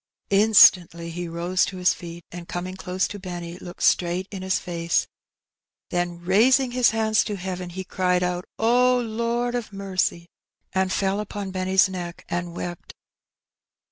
[0.31, 4.57] Instantly he rose to his feet, and, coming close to Benny, looked straight in his
[4.57, 5.05] face.
[5.91, 10.25] Then raising his hands to heaven, he cried out, ^' Lord of mercy!
[10.73, 12.95] and fell upon Benny*s neck and wept.